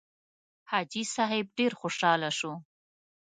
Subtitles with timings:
[0.69, 2.51] حاجي صیب ډېر خوشاله شو.